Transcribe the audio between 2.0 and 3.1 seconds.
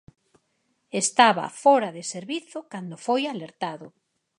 servizo cando